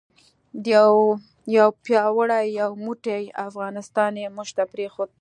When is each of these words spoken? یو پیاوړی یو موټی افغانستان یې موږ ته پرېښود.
یو 1.55 1.67
پیاوړی 1.85 2.45
یو 2.61 2.71
موټی 2.85 3.23
افغانستان 3.47 4.11
یې 4.21 4.27
موږ 4.35 4.49
ته 4.57 4.63
پرېښود. 4.71 5.09